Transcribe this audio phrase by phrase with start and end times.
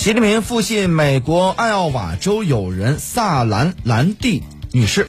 [0.00, 4.42] 习近平复信美国艾奥瓦州友人萨兰兰蒂
[4.72, 5.06] 女士。